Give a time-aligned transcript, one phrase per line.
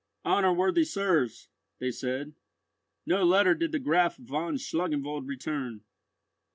[0.25, 1.47] "Honour worthy sirs,"
[1.77, 2.33] they said,
[3.05, 5.83] "no letter did the Graf von Schlangenwald return."